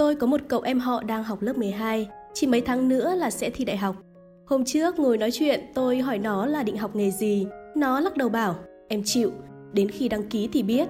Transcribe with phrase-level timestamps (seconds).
[0.00, 3.30] tôi có một cậu em họ đang học lớp 12, chỉ mấy tháng nữa là
[3.30, 3.96] sẽ thi đại học.
[4.46, 7.46] Hôm trước ngồi nói chuyện, tôi hỏi nó là định học nghề gì.
[7.76, 8.54] Nó lắc đầu bảo,
[8.88, 9.32] em chịu,
[9.72, 10.88] đến khi đăng ký thì biết.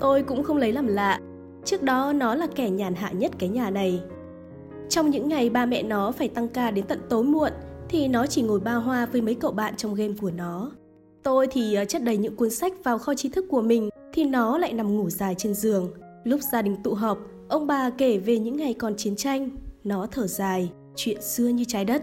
[0.00, 1.20] Tôi cũng không lấy làm lạ,
[1.64, 4.00] trước đó nó là kẻ nhàn hạ nhất cái nhà này.
[4.88, 7.52] Trong những ngày ba mẹ nó phải tăng ca đến tận tối muộn,
[7.88, 10.70] thì nó chỉ ngồi ba hoa với mấy cậu bạn trong game của nó.
[11.22, 14.24] Tôi thì ờ, chất đầy những cuốn sách vào kho tri thức của mình, thì
[14.24, 15.92] nó lại nằm ngủ dài trên giường.
[16.24, 19.50] Lúc gia đình tụ họp, ông bà kể về những ngày còn chiến tranh,
[19.84, 22.02] nó thở dài, chuyện xưa như trái đất.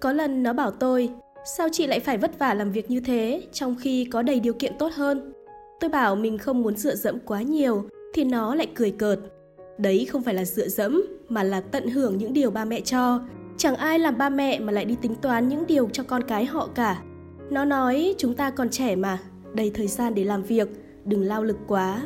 [0.00, 1.10] Có lần nó bảo tôi,
[1.56, 4.52] sao chị lại phải vất vả làm việc như thế trong khi có đầy điều
[4.52, 5.32] kiện tốt hơn?
[5.80, 7.84] Tôi bảo mình không muốn dựa dẫm quá nhiều,
[8.14, 9.18] thì nó lại cười cợt.
[9.78, 13.20] Đấy không phải là dựa dẫm, mà là tận hưởng những điều ba mẹ cho.
[13.56, 16.44] Chẳng ai làm ba mẹ mà lại đi tính toán những điều cho con cái
[16.44, 17.02] họ cả.
[17.50, 19.18] Nó nói chúng ta còn trẻ mà,
[19.54, 20.68] đầy thời gian để làm việc,
[21.04, 22.02] đừng lao lực quá.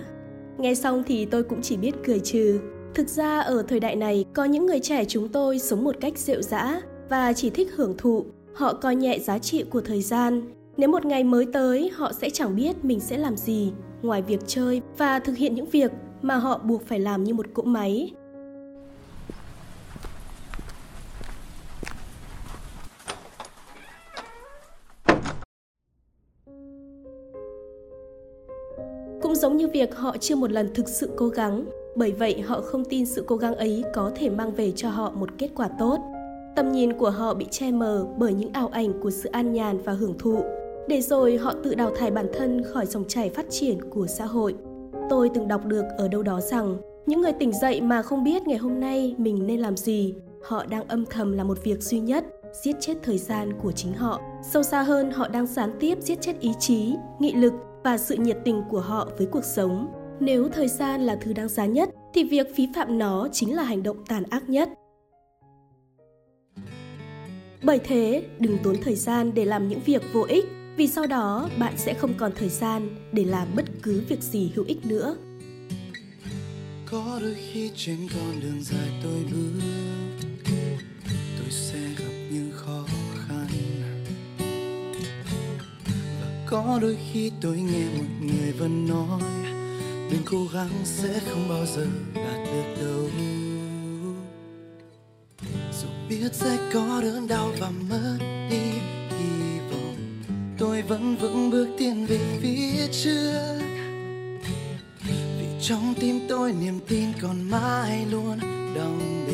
[0.59, 2.61] Nghe xong thì tôi cũng chỉ biết cười trừ.
[2.95, 6.19] Thực ra ở thời đại này có những người trẻ chúng tôi sống một cách
[6.19, 8.25] rượu dã và chỉ thích hưởng thụ.
[8.55, 10.43] Họ coi nhẹ giá trị của thời gian.
[10.77, 14.41] Nếu một ngày mới tới, họ sẽ chẳng biết mình sẽ làm gì ngoài việc
[14.47, 15.93] chơi và thực hiện những việc
[16.23, 18.13] mà họ buộc phải làm như một cỗ máy.
[29.25, 32.61] Cũng giống như việc họ chưa một lần thực sự cố gắng, bởi vậy họ
[32.61, 35.69] không tin sự cố gắng ấy có thể mang về cho họ một kết quả
[35.79, 35.99] tốt.
[36.57, 39.79] Tầm nhìn của họ bị che mờ bởi những ảo ảnh của sự an nhàn
[39.79, 40.45] và hưởng thụ,
[40.89, 44.27] để rồi họ tự đào thải bản thân khỏi dòng chảy phát triển của xã
[44.27, 44.55] hội.
[45.11, 48.47] Tôi từng đọc được ở đâu đó rằng những người tỉnh dậy mà không biết
[48.47, 52.01] ngày hôm nay mình nên làm gì, họ đang âm thầm là một việc duy
[52.01, 52.25] nhất,
[52.63, 54.21] giết chết thời gian của chính họ.
[54.51, 57.53] Sâu xa hơn, họ đang gián tiếp giết chết ý chí, nghị lực
[57.85, 59.93] và sự nhiệt tình của họ với cuộc sống.
[60.21, 63.63] Nếu thời gian là thứ đáng giá nhất, thì việc phí phạm nó chính là
[63.63, 64.69] hành động tàn ác nhất.
[67.63, 70.45] Bởi thế, đừng tốn thời gian để làm những việc vô ích,
[70.77, 74.53] vì sau đó bạn sẽ không còn thời gian để làm bất cứ việc gì
[74.55, 75.17] hữu ích nữa.
[76.91, 79.61] Có đôi khi trên con đường dài tôi bước
[81.39, 82.14] Tôi sẽ gặp
[86.55, 89.21] có đôi khi tôi nghe một người vẫn nói
[90.11, 93.11] Đừng cố gắng sẽ không bao giờ đạt được đâu.
[95.81, 98.19] Dù biết sẽ có đớn đau và mất
[98.51, 98.71] đi
[99.11, 100.23] hy vọng,
[100.59, 103.59] Tôi vẫn vững bước tiến về phía trước.
[105.39, 108.39] Vì trong tim tôi niềm tin còn mãi luôn
[108.75, 109.34] đong đầy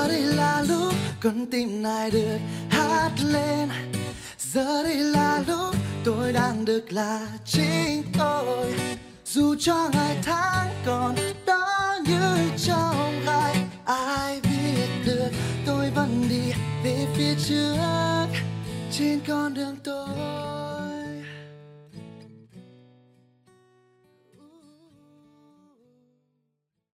[0.00, 2.38] Giờ đây là lúc con tim này được
[2.70, 3.68] hát lên.
[4.38, 5.74] Giờ đây là lúc
[6.04, 8.74] tôi đang được là chính tôi.
[9.24, 11.14] Dù cho ngày tháng còn
[11.46, 15.30] đó như trong gai, Ai biết được
[15.66, 16.52] tôi vẫn đi
[16.84, 18.26] về phía trước.
[18.92, 20.19] Trên con đường tôi